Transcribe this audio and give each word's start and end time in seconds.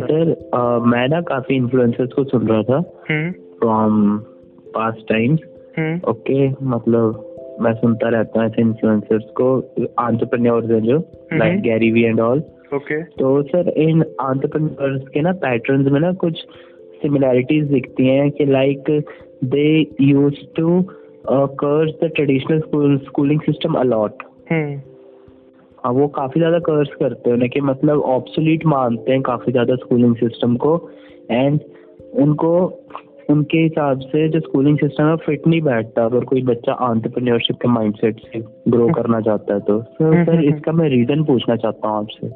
Sir 0.00 0.34
मैं 0.86 1.08
ना 1.08 1.20
काफ़ी 1.20 1.56
इन्फ्लुएंसर्स 1.56 2.12
को 2.12 2.24
सुन 2.24 2.48
रहा 2.48 2.62
था 2.62 2.80
फ्रॉम 3.58 4.18
पास्ट 4.68 5.08
टाइम्स 5.08 5.40
ओके 6.08 6.48
मतलब 6.48 7.24
मैं 7.62 7.74
सुनता 7.74 8.08
रहता 8.08 8.40
हूँ 8.40 8.48
ऐसे 8.48 8.62
इन्फ्लुएंसर्स 8.62 9.24
को 9.40 9.74
एंटरप्रेन्योर्स 9.80 10.70
हैं 10.70 10.82
जो 10.82 10.98
like 11.32 11.60
Gary 11.60 11.90
Vee 11.90 12.02
and 12.02 12.20
all 12.20 12.42
okay. 12.74 13.02
तो 13.02 13.42
सर 13.42 13.68
इन 13.68 14.02
एंटरप्रेन्योर्स 14.02 15.08
के 15.08 15.20
ना 15.20 15.32
पैटर्न्स 15.32 15.92
में 15.92 16.00
ना 16.00 16.12
कुछ 16.12 16.46
सिमिलैरिटीज 17.02 17.64
दिखती 17.64 18.06
हैं 18.06 18.30
कि 18.30 18.44
like 18.44 18.84
they 19.44 19.86
use 20.00 20.34
to 20.56 20.82
curse 21.30 21.90
the 22.04 22.10
traditional 22.14 22.60
schooling 22.96 23.40
system 23.40 23.74
a lot 23.74 24.22
hmm 25.84 25.94
हाँ 25.94 26.02
वो 26.02 26.08
काफ़ी 26.08 26.40
ज़्यादा 26.40 26.58
कर्स 26.58 26.88
करते 26.88 27.30
हैं 27.30 27.34
उन्हें 27.34 27.50
कि 27.50 27.60
मतलब 27.60 28.00
ऑब्सोलीट 28.00 28.66
मानते 28.66 29.12
हैं 29.12 29.22
काफ़ी 29.22 29.52
ज़्यादा 29.52 29.74
स्कूलिंग 29.74 30.16
सिस्टम 30.16 30.56
को। 30.56 30.90
एंड 31.30 31.60
उनको 32.14 32.82
उनके 33.30 33.58
हिसाब 33.58 34.00
से 34.00 34.28
जो 34.28 34.40
स्कूलिंग 34.40 34.78
सिस्टम 34.78 35.04
है 35.04 35.16
फिट 35.16 35.46
नहीं 35.46 35.60
बैठता। 35.60 36.04
अगर 36.04 36.24
कोई 36.24 36.42
बच्चा 36.42 36.72
एंटरप्रेन्योरशिप 36.72 37.56
के 37.56 37.68
माइंडसेट 37.68 38.20
से 38.20 38.40
ग्रो 38.68 38.88
करना 38.88 39.20
चाहता 39.20 39.54
है 39.54 39.60
तो 39.60 39.82
सर 39.82 40.04
हम्म, 40.04 40.24
सर 40.24 40.34
हम्म, 40.34 40.54
इसका 40.56 40.72
मैं 40.72 40.88
रीजन 40.88 41.24
पूछना 41.24 41.56
चाहता 41.56 41.88
हूँ 41.88 41.98
आपसे। 41.98 42.26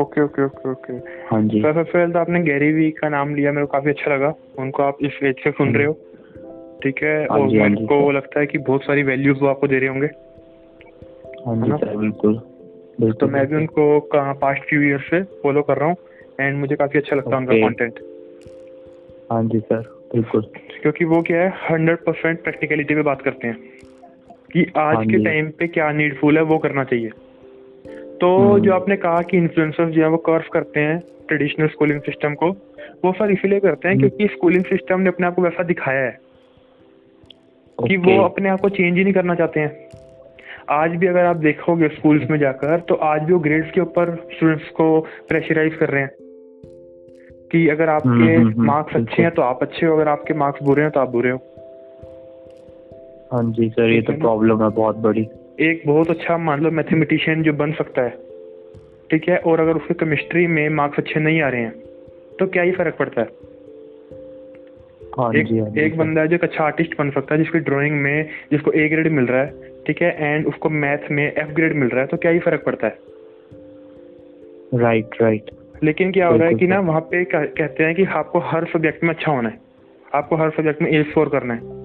Okay 0.00 0.24
okay 0.24 0.44
okay 0.44 0.70
okay. 0.70 0.92
हाँ 1.30 1.42
जी। 1.42 1.60
सर 1.60 1.72
सबसे 1.72 1.98
पहले 1.98 2.12
तो 2.12 2.18
आपने 2.18 2.40
गैरी 2.40 2.72
वी 2.72 2.90
का 2.90 3.08
नाम 3.08 3.34
लिया 3.34 3.52
मेरे 3.52 3.66
को 3.66 3.72
काफ़ी 3.72 3.90
अच्छा 3.90 4.14
लगा। 4.14 4.34
उनको 4.58 4.82
आप 4.82 4.98
इस 5.02 5.12
एज 5.22 5.34
से 5.44 5.50
सुन 5.50 5.74
रहे 5.74 5.86
हो। 5.86 5.92
ठीक 6.82 7.02
है 7.02 7.24
हाँ 7.24 7.38
और 7.38 7.40
हाँ 7.40 7.68
मेरे 7.68 7.86
को 7.86 8.10
लगता 8.10 8.40
है 8.40 8.46
कि 8.46 8.58
बहुत 8.58 8.82
सारी 8.82 9.02
वैल्यूज़ 9.02 9.38
वो 9.38 9.46
आपको 9.46 9.66
दे 9.66 9.78
रहे 9.78 9.88
होंगे। 9.88 10.06
हाँ 11.46 11.56
जी 11.56 11.70
सर 11.70 11.96
बिल्कुल। 11.96 12.40
तो 12.98 13.26
मैं 13.28 13.46
भी 13.46 13.56
उनको 13.56 13.98
पास्ट 14.12 14.62
फ्यू 14.62 14.82
ईयर 14.82 15.00
से 15.00 15.22
फॉलो 15.42 15.62
कर 15.62 15.76
रहा 15.76 15.88
हूँ 15.88 15.96
एंड 16.40 16.58
मुझे 16.58 16.76
काफ़ी 16.76 16.98
अच्छा 16.98 17.16
लगता 17.16 17.30
है 17.30 17.36
उनका. 17.36 17.68
कंटेंट 17.68 18.00
हाँ 19.32 19.42
जी 19.44 19.58
सर 19.60 19.82
बिल्कुल। 20.14 20.42
क्योंकि 20.82 21.04
वो 21.04 21.20
क्या 21.22 21.40
है 21.42 21.52
हंड्रेड 21.70 21.98
परसेंट 21.98 22.42
प्रैक्टिकलिटी 22.42 22.94
पे 22.94 23.02
बात 23.02 23.22
करते 23.22 23.46
हैं 23.46 23.56
कि 24.52 24.66
आज 24.76 24.96
हाँ 24.96 25.04
के 25.06 25.24
टाइम 25.24 25.50
पे 25.50 25.66
क्या 25.68 25.90
नीडफुल 25.92 26.36
है 26.36 26.42
वो 26.42 26.58
करना 26.58 26.84
चाहिए। 26.84 27.08
तो 28.20 28.36
हम्म। 28.38 28.60
जो 28.60 28.72
आपने 28.72 28.96
कहा 28.96 29.22
कि 29.22 29.36
इन्फ्लुएंसर्स 29.36 29.90
जो 29.90 30.02
है 30.02 30.08
वो 30.08 30.16
कर्व 30.28 30.48
करते 30.52 30.80
हैं 30.80 30.98
ट्रेडिशनल 31.28 31.68
स्कूलिंग 31.68 32.00
सिस्टम 32.00 32.34
को 32.34 32.50
वो 33.04 33.12
सर 33.12 33.30
इसीलिए 33.30 33.60
करते 33.60 33.88
हैं 33.88 33.94
हम्म। 33.94 34.08
क्योंकि 34.08 34.34
स्कूलिंग 34.34 34.64
सिस्टम 34.64 35.00
ने 35.00 35.08
अपने 35.08 35.26
आप 35.26 35.34
को 35.34 35.42
वैसा 35.42 35.62
दिखाया 35.62 36.04
है 36.04 36.18
कि 37.78 37.96
वो 37.96 38.20
अपने 38.22 38.48
आप 38.48 38.60
को 38.60 38.68
चेंज 38.68 38.96
ही 38.98 39.04
नहीं 39.04 39.14
करना 39.14 39.34
चाहते 39.34 39.60
हैं। 39.60 39.88
आज 40.70 40.90
भी 40.90 41.06
अगर 41.06 41.24
आप 41.24 41.36
देखोगे 41.36 41.88
स्कूल्स 41.88 42.30
में 42.30 42.38
जाकर 42.38 42.80
तो 42.80 42.94
आज 42.94 43.22
भी 43.22 43.32
वो 43.32 43.38
ग्रेड्स 43.38 43.70
के 43.70 43.80
ऊपर 43.80 44.28
स्टूडेंट्स 44.34 44.68
को 44.68 45.00
प्रेशराइज 45.00 45.74
कर 45.74 45.88
रहे 45.88 46.02
हैं। 46.02 46.10
कि 47.52 47.68
अगर 47.68 47.88
आपके 47.88 48.08
हम्म, 48.08 48.28
हम्म, 48.28 48.48
हम्म, 48.48 48.66
मार्क्स 48.66 48.96
अच्छे 48.96 49.22
हैं 49.22 49.30
तो 49.30 49.42
आप 49.42 49.58
अच्छे 49.62 49.86
हो 49.86 49.94
अगर 49.94 50.08
आपके 50.08 50.34
मार्क्स 50.34 50.62
बुरे 50.62 50.82
हैं 50.82 50.90
तो 50.90 51.00
आप 51.00 51.10
बुरे 51.10 51.30
हो। 51.30 51.36
हाँ 53.32 53.52
जी 53.52 53.68
सर 53.70 53.88
ये 53.90 54.02
तो 54.02 54.12
प्रॉब्लम 54.12 54.62
है 54.62 54.68
बहुत 54.68 54.96
बड़ी। 54.96 55.28
एक 55.60 55.82
बहुत 55.86 56.10
अच्छा 56.10 56.38
मान 56.38 56.60
लो 56.60 56.70
मैथमेटिशियन 56.70 57.42
जो 57.42 57.52
बन 57.52 57.72
सकता 57.72 58.02
है 58.02 58.10
ठीक 59.10 59.28
है? 59.28 59.36
और 59.38 59.60
अगर 59.60 59.72
उसके 59.72 59.94
केमिस्ट्री 59.94 60.46
में 60.46 60.68
मार्क्स 60.68 60.98
अच्छे 60.98 61.20
नहीं 61.20 61.42
आ 61.42 61.48
रहे 61.48 61.60
हैं 61.60 61.72
तो 62.38 62.46
क्या 62.46 62.62
ही 62.62 62.70
फ़र्क 62.70 62.96
पड़ता 62.96 63.20
है? 63.20 63.28
हाँ 65.18 65.32
एक 65.34 65.46
जी 65.46 65.58
हाँ 65.58 65.68
एक। 65.78 65.96
बंदा 65.98 66.20
है 66.20 66.28
जो 66.28 66.34
एक 66.34 66.42
अच्छा 66.42 66.64
आर्टिस्ट 66.64 66.98
बन 66.98 67.10
सकता 67.10 67.34
है 67.34 67.42
जिसकी 67.42 67.58
ड्राइंग 67.58 67.96
में 67.96 68.28
जिसको 68.52 68.72
ए 68.72 68.88
ग्रेड 68.88 69.12
मिल 69.12 69.26
रहा 69.26 69.42
है 69.42 69.77
ठीक 69.88 70.02
है 70.02 70.08
एंड 70.18 70.46
उसको 70.46 70.68
मैथ 70.70 71.10
में 71.10 71.22
एफ़ 71.24 71.52
ग्रेड 71.52 71.74
मिल 71.74 71.88
रहा 71.88 72.00
है 72.00 72.06
तो 72.06 72.16
क्या 72.16 72.30
ही 72.30 72.38
फ़र्क 72.38 72.62
पड़ता 72.64 72.86
है? 72.86 72.98
Right 74.74 75.04
right, 75.04 75.22
right 75.22 75.44
right. 75.44 75.84
लेकिन 75.84 76.12
क्या 76.12 76.26
हो 76.26 76.36
रहा 76.36 76.48
है 76.48 76.54
कि 76.54 76.66
ना 76.66 76.78
वहाँ 76.80 77.00
पे 77.00 77.24
कहते 77.24 77.84
हैं 77.84 77.94
कि 77.94 78.04
आपको 78.04 78.38
हर 78.38 78.64
सब्जेक्ट 78.64 79.04
में 79.04 79.10
अच्छा 79.10 79.32
होना 79.32 79.48
है। 79.48 79.58
आपको 80.14 80.36
हर 80.36 80.50
सब्जेक्ट 80.50 80.82
में 80.82 80.90
ए 80.90 81.02
स्कोर 81.02 81.28
करना 81.28 81.54
है। 81.54 81.76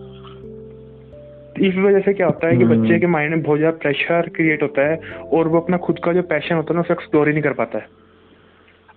इस 1.67 1.75
वजह 1.75 1.99
से 1.99 2.13
क्या 2.13 2.27
होता 2.27 2.47
है 2.47 2.57
कि 2.57 2.63
हम्म। 2.63 2.81
बच्चे 2.81 2.99
के 2.99 3.07
माइंड 3.07 3.31
में 3.31 3.41
बहुत 3.43 3.59
ज़्यादा 3.59 3.77
प्रेशर 3.77 4.29
क्रिएट 4.29 4.63
होता 4.63 4.87
है 4.89 4.95
और 5.33 5.47
वो 5.47 5.59
अपना 5.59 5.77
खुद 5.77 5.99
का 6.03 6.13
जो 6.13 6.21
पैशन 6.21 6.55
होता 6.55 6.73
है 6.73 6.75
ना 6.75 6.81
उसे 6.81 6.93
एक्सप्लोर 6.93 7.27
ही 7.27 7.33
नहीं 7.33 7.43
कर 7.43 7.53
पाता 7.53 7.77
है। 7.77 7.85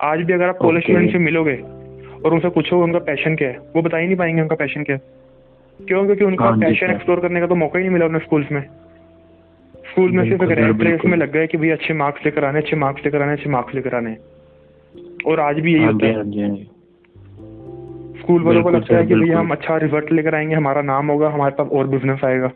आज 0.00 0.20
भी 0.20 0.32
अगर 0.32 0.48
आप 0.48 0.56
कॉलेज 0.56 0.82
Okay. 0.82 0.90
स्टूडेंट 0.90 1.12
से 1.12 1.18
मिलोगे 1.18 1.56
और 2.24 2.34
उनसे 2.34 2.48
पूछोगे 2.48 2.82
उनका 2.82 2.98
पैशन 3.10 3.36
क्या 3.36 3.48
है 3.48 3.58
वो 3.76 3.82
बता 3.82 3.98
ही 3.98 4.06
नहीं 4.06 4.16
पाएँगे 4.16 4.42
उनका 4.42 4.56
पैशन 4.56 4.82
क्या 4.82 4.96
है। 4.96 5.02
क्यों? 5.80 6.04
क्योंकि 6.06 6.24
उनका 6.24 6.44
हाँ 6.44 6.58
पैशन 6.58 6.90
एक्सप्लोर 6.90 7.20
करने 7.20 7.40
का 7.40 7.46
तो 7.46 7.54
मौका 7.54 7.78
ही 7.78 7.84
नहीं 7.84 7.92
मिला 7.92 8.06
उन्हें 8.06 8.20
स्कूल्स 8.20 8.52
में। 8.52 8.62
स्कूल 9.96 10.10
में 10.10 10.24
सिर्फ़ 10.24 10.44
एक 10.44 10.80
रेस 10.80 11.00
में 11.04 11.18
लग 11.18 11.32
गए 11.32 11.46
कि 11.46 11.58
भाई 11.58 11.68
अच्छे 11.68 11.94
मार्क्स 11.94 12.24
लेकर 12.24 12.44
आने 12.44 12.58
अच्छे 12.58 12.76
मार्क्स 12.76 13.04
लेकर 13.04 13.22
आने 13.22 13.32
अच्छे 13.32 13.50
मार्क्स 13.50 13.74
लेकर 13.74 13.94
आने। 13.94 14.16
और 15.26 15.40
आज 15.40 15.60
भी 15.60 15.74
यही 15.74 15.84
हाँ 15.84 15.92
होता 15.92 16.06
है। 16.06 16.14
हाँ 16.14 16.24
हाँ 16.24 16.56
स्कूल 18.20 18.42
वालों 18.42 18.62
को 18.62 18.70
लगता 18.70 18.96
है 18.96 19.06
कि 19.06 19.14
भैया 19.14 19.38
हम 19.38 19.50
अच्छा 19.50 19.76
रिज़ल्ट 19.76 20.12
लेकर 20.12 20.34
आएँगे 20.34 20.54
हमारा 20.54 20.82
नाम 20.82 21.06
होगा 21.06 21.28
हमारे 21.28 21.54
पास 21.58 21.68
और 21.68 21.86
बिज़नेस 21.86 22.24
आएगा। 22.24 22.52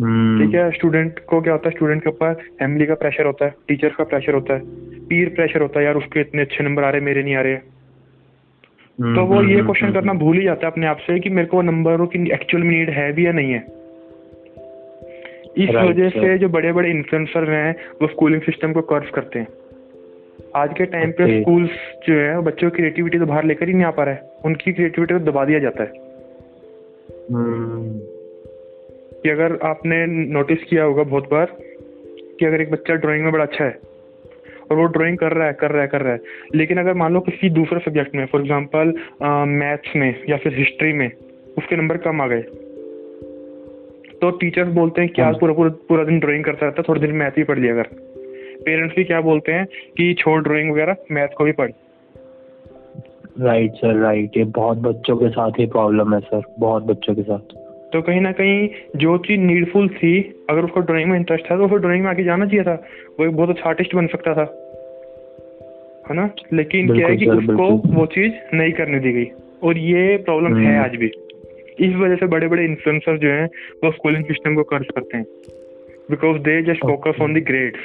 हम्म, 0.00 0.44
ठीक 0.44 0.54
है? 0.54 0.70
स्टूडेंट 0.70 1.18
को 1.18 1.40
क्या 1.40 1.52
होता 1.52 1.68
है? 1.68 1.76
स्टूडेंट 1.76 2.02
के 2.02 2.10
ऊपर 2.10 2.34
फैमिली 2.34 2.86
का 2.86 2.94
प्रेशर 2.94 3.26
होता 3.26 3.44
है 3.44 3.54
टीचर्स 3.68 3.94
का 3.94 4.04
प्रेशर 4.04 4.34
होता 4.34 4.54
है 4.54 4.60
पीर 5.06 5.28
प्रेशर 5.28 5.62
होता 5.62 5.80
है 5.80 5.86
यार 5.86 5.94
उसके 5.94 6.20
इतने 6.20 6.42
अच्छे 6.42 6.64
नंबर 6.64 6.84
आ 6.84 6.90
रहे 6.90 7.00
मेरे 7.00 7.22
नहीं 7.22 7.34
आ 7.34 7.40
रहे। 7.40 7.54
हम्म, 7.54 9.14
तो 9.14 9.24
वो 9.24 9.34
हम्म, 9.34 9.48
ये 9.48 9.54
हम्म, 9.54 9.64
क्वेश्चन 9.64 9.86
हम्म, 9.86 9.94
करना 9.94 10.12
भूल 10.12 10.36
ही 10.36 10.44
जाता 10.44 10.66
है 10.66 10.72
अपने 10.72 10.86
आप 10.86 10.96
से 10.96 11.20
कि 11.20 11.30
मेरे 11.30 11.46
को 11.46 11.62
नंबरों 11.62 12.06
की 12.06 12.30
एक्चुअल 12.30 12.62
नीड 12.62 12.90
है 12.90 13.12
भी 13.12 13.26
या 13.26 13.32
नहीं 13.32 13.52
है। 13.52 13.85
इस 15.56 15.70
वजह 15.70 16.08
से 16.10 16.36
जो 16.38 16.48
बड़े 16.48 16.72
बड़े 16.72 16.90
इन्फ्लुएंसर 16.90 17.50
हैं 17.50 17.74
वो 18.02 18.08
स्कूलिंग 18.08 18.42
सिस्टम 18.42 18.72
को 18.72 18.80
कर्व 18.82 19.10
करते 19.14 19.38
हैं। 19.38 19.48
आज 20.56 20.74
के 20.78 20.84
टाइम 20.86 21.10
पे. 21.10 21.40
स्कूल्स 21.40 21.70
जो 22.08 22.14
है 22.14 22.40
बच्चों 22.42 22.70
की 22.70 22.76
क्रिएटिविटी 22.76 23.18
तो 23.18 23.26
बाहर 23.26 23.44
लेकर 23.44 23.68
ही 23.68 23.74
नहीं 23.74 23.84
आ 23.84 23.90
पा 23.90 24.04
रहा 24.04 24.14
है। 24.14 24.20
उनकी 24.44 24.72
क्रिएटिविटी 24.72 25.14
को 25.14 25.20
दबा 25.20 25.44
दिया 25.44 25.58
जाता 25.58 25.82
है। 25.82 26.04
हम्म, 27.30 27.98
कि 29.22 29.30
अगर 29.30 29.58
आपने 29.62 30.04
नोटिस 30.06 30.62
किया 30.64 30.84
होगा 30.84 31.02
बहुत 31.02 31.30
बार 31.30 31.56
कि 32.38 32.46
अगर 32.46 32.60
एक 32.60 32.70
बच्चा 32.70 32.94
ड्राइंग 32.94 33.24
में 33.24 33.32
बड़ा 33.32 33.44
अच्छा 33.44 33.64
है 33.64 33.78
और 34.70 34.76
वो 34.76 34.84
ड्राइंग 34.84 35.18
कर 35.18 35.32
रहा 35.32 35.46
है 35.46 35.52
कर 35.52 35.70
रहा 35.70 35.82
है 35.82 35.88
कर 35.88 36.02
रहा 36.02 36.12
है 36.12 36.20
लेकिन 36.54 36.78
अगर 36.78 36.94
मान 36.94 37.14
लो 37.14 37.20
किसी 37.20 37.50
दूसरे 37.50 37.78
सब्जेक्ट 37.78 38.14
में 38.14 38.24
फॉर 38.26 38.40
एग्जांपल 38.40 38.92
मैथ्स 39.56 39.96
में 39.96 40.14
या 40.28 40.36
फिर 40.36 40.54
हिस्ट्री 40.54 40.92
में 40.92 41.10
उसके 41.58 41.76
नंबर 41.76 41.96
कम 41.96 42.20
आ 42.20 42.26
गए। 42.26 42.44
तो 44.20 44.30
टीचर्स 44.30 44.68
बोलते 44.68 45.00
हैं 45.00 45.10
कि 45.10 45.22
आज 45.22 45.38
पूरा 45.40 45.54
पूरा 45.54 45.70
पूरा 45.88 46.04
दिन 46.04 46.18
ड्राइंग 46.18 46.44
करता 46.44 46.66
रहता 46.66 46.82
है 46.82 46.84
थोड़े 46.88 47.00
दिन 47.00 47.16
मैथ 47.16 47.38
ही 47.38 47.42
पढ़ 47.44 47.58
लिया 47.58 47.72
अगर 47.72 47.88
पेरेंट्स 48.64 48.96
भी 48.96 49.04
क्या 49.04 49.20
बोलते 49.20 49.52
हैं 49.52 49.66
कि 49.96 50.14
छोड़ 50.14 50.42
ड्राइंग 50.42 50.72
वगैरह 50.72 50.96
मैथ 51.12 51.28
को 51.28 51.44
भी 51.44 51.52
पढ़। 51.52 51.70
राइट 53.40 53.72
सर 53.72 53.94
राइट 53.94 54.36
ये 54.36 54.44
बहुत 54.44 54.78
बच्चों 54.78 55.16
के 55.16 55.28
साथ 55.28 55.50
ही 55.50 55.66
प्रॉब्लम 55.66 56.14
है 56.14 56.20
सर 56.20 56.42
बहुत 56.58 56.84
बच्चों 56.84 57.14
के 57.14 57.22
साथ। 57.22 57.38
तो 57.92 58.02
कहीं 58.02 58.20
ना 58.20 58.32
कहीं 58.32 58.68
जो 58.96 59.18
चीज़ 59.18 59.40
नीडफुल 59.40 59.88
थी 59.88 60.44
अगर 60.50 60.64
उसको 60.64 60.80
ड्राइंग 60.80 61.10
में 61.10 61.18
इंटरेस्ट 61.18 61.50
था 61.50 61.56
तो 61.56 61.64
उसको 61.64 61.76
ड्राइंग 61.76 62.04
में 62.04 62.10
आगे 62.10 62.24
जाना 62.24 62.46
चाहिए 62.46 62.64
था। 62.64 62.74
वो 63.20 63.26
एक 63.26 63.36
बहुत 63.36 63.48
अच्छा 63.48 63.68
आर्टिस्ट 63.68 63.94
बन 63.94 64.06
सकता 64.06 64.34
था। 64.34 64.62
है 66.10 66.16
ना? 66.16 66.30
लेकिन 66.52 66.96
क्या 66.96 67.08
है 67.08 67.16
कि 67.16 67.26
उसको 67.26 67.70
वो 67.94 68.06
चीज़ 68.06 68.56
नहीं 68.56 68.72
करने 68.72 69.00
दी 69.00 69.12
गई। 69.12 69.30
और 69.62 69.78
ये 69.78 70.16
प्रॉब्लम 70.16 70.56
है 70.56 70.66
हम्म। 70.66 70.84
आज 70.84 70.96
भी। 70.96 71.10
इस 71.80 71.94
वजह 71.94 72.16
से 72.16 72.26
बड़े 72.26 72.48
बड़े 72.48 72.64
इन्फ्लुएंसर 72.64 73.18
जो 73.18 73.28
हैं 73.28 73.46
वो 73.84 73.90
स्कूलिंग 73.92 74.24
सिस्टम 74.24 74.54
को 74.54 74.62
कर्ज 74.62 74.86
करते 74.94 75.16
हैं। 75.16 75.26
Because 76.10 76.38
they 76.38 76.62
just 76.62 76.80
focus 76.80 77.20
on 77.20 77.34
the 77.34 77.44
grades 77.44 77.80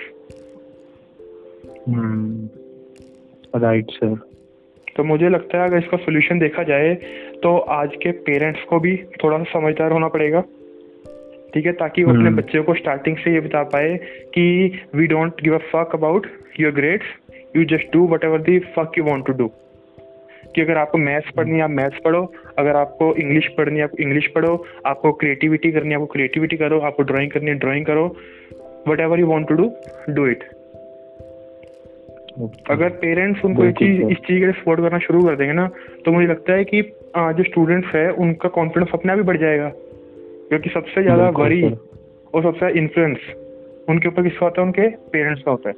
right 3.56 3.86
sir 3.90 4.16
तो 4.96 5.04
मुझे 5.04 5.30
लगता 5.30 5.62
है 5.62 5.68
अगर 5.68 5.78
इसका 5.78 5.98
सोल्यूशन 5.98 6.40
देखा 6.40 6.64
जाए 6.64 6.94
तो 7.44 7.58
आज 7.58 7.96
के 7.96 8.12
पेरेंट्स 8.12 8.64
को 8.64 8.80
भी 8.80 8.98
थोड़ा 8.98 9.38
सा 9.38 9.44
समझदार 9.44 9.92
होना 9.92 10.08
पड़ेगा। 10.08 10.42
ठीक 11.54 11.66
है? 11.66 11.72
ताकि 11.72 12.04
वो 12.04 12.12
अपने 12.12 12.24
हम्म। 12.24 12.36
बच्चों 12.36 12.64
को 12.64 12.74
स्टार्टिंग 12.74 13.18
से 13.18 13.34
ये 13.34 13.40
बता 13.40 13.64
पाए 13.64 13.98
कि 14.34 14.44
we 14.96 15.08
don't 15.08 15.42
give 15.44 15.56
a 15.56 15.62
fuck 15.74 15.92
about 15.94 16.28
your 16.60 16.72
grades 16.72 17.06
you 17.58 17.64
just 17.66 17.94
do 17.94 18.08
whatever 18.24 18.42
the 18.42 18.60
fuck 18.60 18.92
you 18.98 19.04
want 19.04 19.26
to 19.26 19.34
do 19.34 19.52
कि 20.56 20.62
अगर 20.62 20.78
आपको 20.78 20.98
मैथ्स 21.00 21.32
पढ़नी 21.38 21.56
है 21.56 21.62
आप 21.62 21.70
मैथ्स 21.72 22.00
पढ़ो। 22.06 22.22
अगर 22.60 22.76
आपको 22.76 23.14
इंग्लिश 23.16 23.48
पढ़नी 23.58 23.78
है 23.78 23.84
आप 23.84 24.00
इंग्लिश 24.00 24.28
पढ़ो। 24.36 24.54
आपको 24.86 25.12
क्रिएटिविटी 25.14 25.72
करनी 25.72 25.90
है 25.90 25.96
आपको 25.96 26.14
क्रिएटिविटी 26.14 26.58
करो। 26.58 26.80
आपको 26.82 27.04
ड्राइंग 27.04 27.32
करनी 27.32 27.50
है 27.50 27.58
ड्राइंग 27.60 27.86
करो। 27.86 28.06
Whatever 29.00 29.20
you 29.20 29.28
want 29.28 29.48
to 29.48 29.56
do 29.56 29.72
do 30.10 30.28
it 30.28 30.44
अगर 32.70 32.90
पेरेंट्स 33.00 33.44
उनको 33.46 33.66
ये 33.66 33.72
चीज़ 33.74 34.02
इस 34.04 34.18
चीज़ 34.18 34.40
के 34.40 34.46
लिए 34.46 34.52
सपोर्ट 34.54 34.80
करना 34.82 35.00
शुरू 35.00 35.24
कर 35.24 35.36
देंगे 35.36 35.54
ना 35.54 35.68
तो 36.06 36.12
मुझे 36.12 36.28
लगता 36.28 36.54
है 36.54 36.64
कि 36.66 36.82
जो 36.82 37.44
स्टूडेंट्स 37.44 37.96
है 37.96 38.10
उनका 38.16 38.50
कॉन्फिडेंस 38.50 38.92
अपने 38.94 39.12
आप 39.12 39.18
ही 39.18 39.24
बढ़ 39.24 39.38
जाएगा। 39.38 39.70
क्योंकि 40.50 40.70
सबसे 40.70 41.02
ज़्यादा 41.04 41.30
वरी 41.36 41.62
और 41.64 42.44
सबसे 42.44 42.58
ज़्यादा 42.60 42.80
इन्फ्लुएंस 42.80 43.18
उनके 43.90 44.08
ऊपर 44.08 44.24
किसका 44.24 44.46
होता 44.46 44.62
है? 44.62 44.68
उनके 44.68 44.88
पेरेंट्स 45.12 45.44
का 45.44 45.52
होता 45.52 45.70
है। 45.70 45.76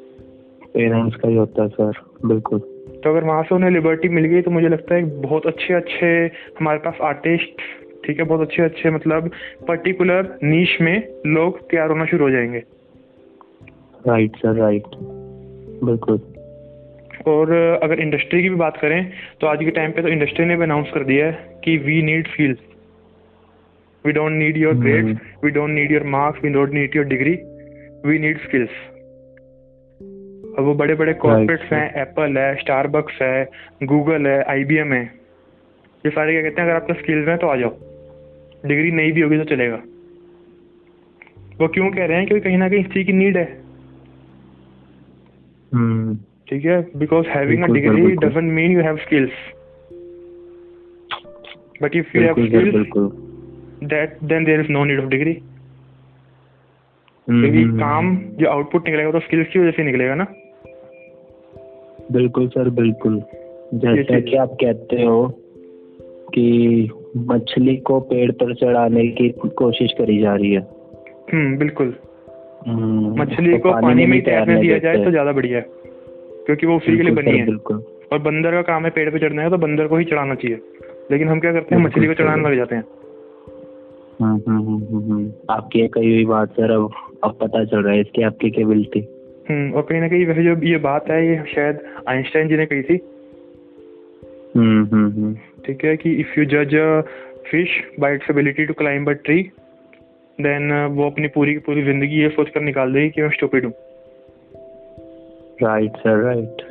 पेरेंट्स 0.74 1.15
का 1.15 1.30
ही 1.30 1.36
होता 1.36 1.63
है 1.63 1.69
सर 1.69 2.01
बिल्कुल। 2.25 2.62
तो 3.03 3.09
अगर 3.09 3.23
वहाँ 3.23 3.44
से 3.44 3.55
उन्हें 3.55 3.71
लिबर्टी 3.71 4.09
मिल 4.09 4.25
गई 4.25 4.41
तो 4.41 4.51
मुझे 4.51 4.67
लगता 4.67 4.95
है 4.95 5.03
बहुत 5.21 5.45
अच्छे 5.45 5.73
अच्छे 5.73 6.05
हमारे 6.59 6.79
पास 6.79 6.97
आर्टिस्ट 7.01 7.61
ठीक 8.05 8.19
है 8.19 8.25
बहुत 8.25 8.41
अच्छे 8.41 8.63
अच्छे 8.63 8.89
मतलब 8.89 9.31
पर्टिकुलर 9.67 10.38
नीश 10.44 10.77
में 10.81 11.07
लोग 11.27 11.69
तैयार 11.69 11.89
होना 11.89 12.05
शुरू 12.05 12.25
हो 12.25 12.31
जाएँगे। 12.31 12.63
राइट 14.07 14.35
सर 14.35 14.55
राइट 14.55 14.83
बिल्कुल। 15.83 16.21
और 17.27 17.51
अगर 17.83 18.00
इंडस्ट्री 18.00 18.41
की 18.44 18.50
भी 18.50 18.55
बात 18.55 18.77
करें 18.77 19.11
तो 19.41 19.47
आज 19.47 19.57
के 19.59 19.71
टाइम 19.71 19.91
पे 19.91 20.01
तो 20.01 20.07
इंडस्ट्री 20.07 20.45
ने 20.45 20.55
भी 20.55 20.63
अनाउंस 20.63 20.91
कर 20.94 21.03
दिया 21.03 21.25
है 21.25 21.61
कि 21.63 21.77
we 21.77 22.01
need 22.01 22.27
field 22.27 22.57
we 24.05 24.11
don't 24.11 24.31
need 24.31 24.57
your 24.57 24.73
grades 24.73 25.19
we 25.44 25.51
don't 25.51 25.69
need 25.69 25.91
your 25.91 26.03
marks 26.03 26.44
we 26.44 26.50
don't 26.50 26.69
need 26.69 26.95
your 26.95 27.05
degree 27.05 27.39
we 28.05 28.19
need 28.19 28.39
skills 28.39 28.69
अब 30.57 30.63
वो 30.63 30.73
बड़े 30.73 30.95
बड़े 30.95 31.13
कॉर्पोरेट्स 31.13 31.71
हैं 31.73 32.01
एप्पल 32.01 32.38
है 32.38 32.55
स्टारबक्स 32.55 33.21
है 33.21 33.45
गूगल 33.83 34.27
है 34.27 34.41
आईबीएम 34.44 34.94
है। 34.94 35.03
ये 36.03 36.09
सारे 36.09 36.31
क्या 36.31 36.41
कहते 36.41 36.61
हैं 36.61 36.67
अगर 36.69 36.75
आपका 36.75 36.94
स्किल्स 36.94 37.27
हैं 37.27 37.38
तो 37.38 37.47
आ 37.47 37.55
जाओ। 37.55 37.69
डिग्री 38.65 38.91
नहीं 38.91 39.11
भी 39.13 39.21
होगी 39.21 39.38
तो 39.38 39.44
चलेगा। 39.45 39.81
वो 41.59 41.67
क्यों 41.67 41.89
कह 41.91 42.05
रहे 42.05 42.17
हैं? 42.17 42.27
क्योंकि 42.27 42.44
कहीं 42.44 42.57
ना 42.57 42.69
कहीं 42.69 42.79
इस 42.79 42.91
चीज़ 42.91 43.05
की 43.07 43.13
नीड 43.13 43.38
है। 43.38 43.45
हम्म 45.71 46.15
ठीक 46.50 46.65
है? 46.65 46.81
Because 46.95 47.27
having 47.27 47.63
a 47.63 47.67
degree 47.67 48.11
doesn't 48.15 48.51
mean 48.53 48.71
you 48.71 48.81
have 48.81 48.97
skills 48.97 49.31
but 51.81 51.95
if 51.95 52.17
you 52.17 52.23
have 52.23 52.45
skills 52.45 52.88
that 53.83 54.17
then 54.23 54.44
there 54.45 54.59
is 54.61 54.71
no 54.71 54.83
need 54.83 55.00
of 55.00 55.09
degree 55.09 55.33
क्योंकि 57.27 57.63
काम 57.79 58.15
जो 58.39 58.47
आउटपुट 58.50 58.88
निकलेगा 58.88 59.11
तो 59.11 59.19
स्किल्स 59.19 59.47
की 59.47 59.59
वजह 59.59 59.71
से 59.71 59.83
निकलेगा 59.83 60.15
ना। 60.15 60.25
बिल्कुल 62.11 62.47
सर 62.47 62.69
बिल्कुल। 62.69 63.21
जैसा 63.73 64.19
कि 64.19 64.35
आप 64.35 64.50
कहते 64.50 65.03
हो 65.03 65.27
कि 66.33 66.89
मछली 67.17 67.75
को 67.77 68.00
पेड़ 68.00 68.31
पर 68.31 68.53
चढ़ाने 68.55 69.07
की 69.07 69.29
कोशिश 69.29 69.91
करी 69.97 70.19
जा 70.19 70.35
रही 70.35 70.51
है। 70.51 70.61
हम्म 71.33 71.57
बिल्कुल। 71.57 71.94
हम्म, 72.67 73.21
मछली 73.21 73.53
उसको 73.53 73.69
को 73.69 73.81
पानी 73.81 74.05
में 74.05 74.21
तैरने 74.21 74.59
दिया 74.61 74.77
जाए 74.77 75.03
तो 75.05 75.11
ज़्यादा 75.11 75.31
बढ़िया 75.31 75.57
है 75.57 75.65
क्योंकि 76.45 76.67
वो 76.67 76.77
उसी 76.77 76.97
के 76.97 77.03
लिए 77.03 77.13
बनी 77.13 77.38
है। 77.38 77.45
बिल्कुल। 77.45 77.83
और 78.13 78.19
बंदर 78.19 78.51
का 78.51 78.61
काम 78.61 78.83
है 78.83 78.89
पेड़ 78.89 79.09
पे 79.09 79.19
चढ़ना 79.19 79.41
है 79.41 79.50
तो 79.50 79.57
बंदर 79.57 79.88
को 79.88 79.97
ही 79.97 80.05
चढ़ाना 80.05 80.35
चाहिए। 80.35 80.57
लेकिन 81.11 81.29
हम 81.29 81.39
क्या 81.39 81.51
करते 81.51 81.75
हैं 81.75 81.81
मछली 81.83 82.07
को 82.07 82.13
चढ़ाने 82.13 82.50
लग 82.50 82.55
जाते 82.55 82.75
हैं। 82.75 82.83
हम्म, 84.21 84.77
हम्म। 84.77 85.31
आपकी 85.50 85.88
कही 85.88 86.13
हुई 86.13 86.25
बात 86.25 86.50
सर 86.50 86.71
अब 86.71 86.89
अब 87.23 87.38
पता 87.41 87.63
चल 87.65 87.77
रहा 87.77 87.94
है 87.94 88.01
इसकी 88.01 88.21
आपकी 88.21 88.50
केबिलिटी 88.51 89.00
और 89.43 89.81
कहीं 89.81 89.99
ना 90.01 90.07
कहीं 90.07 90.25
वैसे 90.25 90.43
जो 90.43 90.55
ये 90.63 90.77
बात 90.77 91.09
है 91.09 91.25
ये 91.27 91.43
शायद 91.55 91.79
आइंस्टाइन 92.07 92.47
जी 92.47 92.57
ने 92.57 92.65
कही 92.65 92.83
थी। 92.83 92.99
हम्म 94.55 94.83
हम्म 94.85 95.09
हम्म। 95.11 95.35
ठीक 95.65 95.83
है 95.85 95.95
कि 95.97 96.11
इफ़ 96.11 96.39
यू 96.39 96.45
जज 96.45 96.75
a 96.75 97.01
fish 97.51 97.69
by 97.99 98.15
its 98.15 98.29
ability 98.29 98.65
to 98.65 98.73
climb 98.73 99.09
a 99.09 99.13
tree 99.25 99.41
then 100.39 100.71
वो 100.91 101.09
अपनी 101.09 101.27
पूरी 101.27 101.53
की 101.53 101.59
पूरी 101.59 101.83
ज़िंदगी 101.83 102.21
ये 102.21 102.29
सोचकर 102.29 102.61
निकाल 102.61 102.93
देगी 102.93 103.09
कि 103.09 103.21
मैं 103.21 103.29
स्टूपिड 103.29 103.65
हूँ। 103.65 103.73
राइट 105.63 105.97
सर 105.97 106.23
राइट 106.23 106.61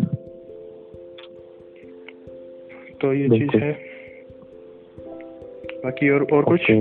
तो 3.00 3.12
ये 3.14 3.28
चीज़ 3.28 3.56
है। 3.56 3.72
बाकी 5.84 6.10
और 6.10 6.26
और 6.32 6.44
कुछ? 6.44 6.60
ओके 6.62 6.80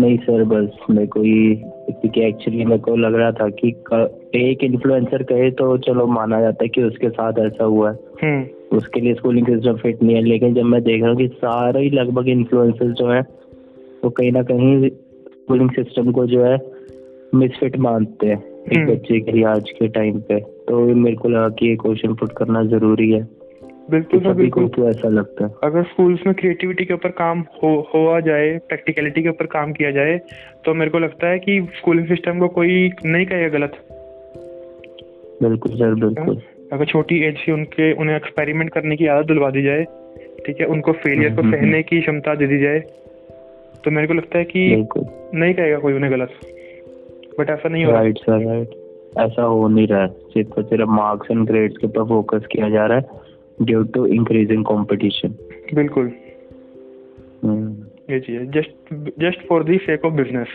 नहीं 0.00 0.16
सर 0.18 0.44
बस 0.44 0.86
मेरे 0.90 1.06
को 1.06 1.24
ये 1.24 1.54
क्योंकि 1.92 2.20
एक्चुअली 2.20 2.64
मेरे 2.64 2.78
को 2.78 2.96
लग 2.96 3.14
रहा 3.14 3.32
था 3.32 3.48
कि 3.48 3.68
एक 4.34 4.64
इन्फ्लुएंसर 4.64 5.22
कहे 5.22 5.50
तो 5.50 5.76
चलो 5.78 6.06
माना 6.06 6.40
जाता 6.40 6.64
है 6.64 6.68
कि 6.68 6.82
उसके 6.82 7.08
साथ 7.08 7.32
ऐसा 7.38 7.64
हुआ 7.64 7.90
है। 7.90 7.98
हम्म। 8.22 8.76
उसके 8.76 9.00
लिए 9.00 9.14
स्कूलिंग 9.14 9.46
सिस्टम 9.46 9.76
फिट 9.76 10.02
नहीं 10.02 10.16
है 10.16 10.22
लेकिन 10.22 10.54
जब 10.54 10.62
मैं 10.62 10.82
देख 10.82 11.00
रहा 11.00 11.10
हूँ 11.10 11.18
कि 11.18 11.28
सारे 11.28 11.80
ही 11.80 11.90
लगभग 11.90 12.28
इन्फ्लुएंसर 12.28 12.92
जो 12.92 13.08
है 13.08 13.20
वो 14.04 14.10
कहीं 14.10 14.32
ना 14.32 14.42
कहीं 14.42 14.88
स्कूलिंग 14.88 15.70
सिस्टम 15.70 16.12
को 16.12 16.26
जो 16.26 16.44
है 16.44 16.58
मिसफिट 17.34 17.76
मानते 17.78 18.26
हैं। 18.26 18.42
एक 18.72 18.78
हम्म। 18.78 18.92
बच्चे 18.92 19.20
के 19.20 19.32
लिए 19.32 19.44
आज 19.44 19.70
के 19.70 19.88
टाइम 19.88 20.20
पे 20.20 20.40
तो 20.40 20.80
मेरे 20.94 21.16
को 21.16 21.28
लगा 21.28 21.48
कि 21.48 21.68
ये 21.68 21.76
क्वेश्चन 21.76 22.14
पुट 22.14 22.32
करना 22.32 22.64
ज़रूरी 22.64 23.10
है। 23.10 23.28
बिल्कुल 23.90 24.20
सर 24.20 24.26
को 24.26 24.34
बिल्कुल। 24.34 24.68
क्यों 24.68 24.88
ऐसा 24.90 25.08
लगता 25.08 25.44
है? 25.46 25.50
अगर 25.64 25.82
स्कूल्स 25.82 26.20
में 26.26 26.34
क्रिएटिविटी 26.34 26.84
के 26.84 26.94
ऊपर 26.94 27.10
काम 27.10 27.44
हो 27.62 27.70
हुआ 27.94 28.20
जाए 28.20 28.58
प्रैक्टिकलिटी 28.68 29.22
के 29.22 29.28
ऊपर 29.28 29.46
काम 29.46 29.72
किया 29.72 29.90
जाए 29.90 30.18
तो 30.64 30.74
मेरे 30.74 30.90
को 30.90 30.98
लगता 30.98 31.28
है 31.28 31.38
कि 31.38 31.60
स्कूलिंग 31.78 32.06
सिस्टम 32.06 32.38
को 32.38 32.48
कोई 32.48 32.90
नहीं 33.04 33.26
कहेगा 33.26 33.48
गलत। 33.58 33.78
बिल्कुल 35.42 35.72
सर 35.72 35.94
बिल्कुल। 35.94 36.40
अगर 36.72 36.84
छोटी 36.84 37.18
एज 37.24 37.36
से 37.36 37.52
उनके 37.52 37.92
उन्हें 37.92 38.16
एक्सपेरिमेंट 38.16 38.70
करने 38.70 38.96
की 38.96 39.06
आदत 39.06 39.26
दिलवा 39.26 39.50
दी 39.50 39.62
जाए 39.62 39.84
ठीक 40.46 40.60
है 40.60 40.66
उनको 40.66 40.92
फेलियर 40.92 41.34
को 41.34 41.42
हम्म, 41.42 41.54
हम्म, 41.54 41.64
सहने 41.64 41.82
की 41.82 42.00
क्षमता 42.00 42.34
दे 42.34 42.46
दी 42.46 42.58
जाए 42.58 42.78
तो 43.84 43.90
मेरे 43.90 44.06
को 44.06 44.14
लगता 44.14 44.38
है 44.38 44.44
कि 44.44 44.86
नहीं 45.34 45.54
कहेगा 45.54 45.78
कोई 45.78 45.92
उन्हें 45.92 46.12
गलत। 46.12 46.30
बट 47.40 47.50
ऐसा 47.50 47.68
नहीं 47.68 47.84
हो 47.84 47.90
रहा। 47.90 48.00
राइट 48.00 48.18
सर 48.18 48.44
राइट 48.46 48.70
ऐसा 49.18 49.42
हो 49.42 49.68
नहीं 49.68 49.86
रहा। 49.86 50.00
है 50.02 50.08
सिर्फ़ 50.08 50.48
और 50.50 50.62
सिर्फ़ 50.62 50.90
मार्क्स 50.90 51.30
एंड 51.30 51.46
ग्रेड्स 51.46 51.76
के 51.76 51.86
ऊपर 51.86 52.04
फोकस 52.04 52.46
किया 52.52 52.68
जा 52.68 52.86
रहा 52.86 52.98
है। 52.98 53.27
ड्यू 53.60 53.82
टू 53.94 54.06
इंक्रीजिंग 54.06 54.64
कंपटीशन 54.64 55.34
बिल्कुल। 55.74 56.12
ये 58.10 58.18
just 58.54 58.94
just 59.20 59.46
for 59.48 59.64
the 59.64 59.78
sake 59.78 60.04
of 60.04 60.14
business 60.14 60.48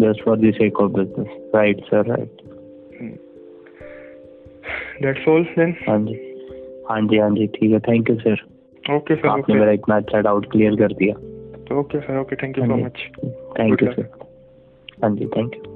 just 0.00 0.24
for 0.24 0.38
the 0.38 0.52
sake 0.54 0.80
of 0.80 0.92
business 0.92 1.36
right 1.54 1.80
sir 1.84 2.06
right 2.06 2.42
that's 5.02 5.28
all 5.28 5.42
then 5.58 5.74
हाँ 5.88 5.98
जी। 5.98 6.14
हाँ 6.90 7.00
जी 7.08 7.18
हाँ 7.18 7.30
जी 7.30 7.46
ठीक 7.54 7.72
है। 7.72 7.78
Thank 7.80 8.10
you 8.10 8.16
sir 8.16 8.44
okay 8.84 9.14
sir 9.16 9.28
आपने 9.28 9.54
मेरा 9.54 9.72
इतना 9.72 9.96
अच्छा 9.96 10.20
डाउट 10.20 10.50
क्लियर 10.52 10.76
कर 10.76 10.92
दिया। 10.94 11.14
Okay 11.78 12.00
sir 12.00 12.18
okay 12.18 12.36
thank 12.36 12.58
you 12.58 12.64
so 12.66 12.76
much 12.76 12.98
thank 13.58 13.82
you 13.82 13.92
sir 13.92 14.08
हाँ 15.02 15.14
जी 15.16 15.26
थैंक 15.36 15.54
यू 15.54 15.73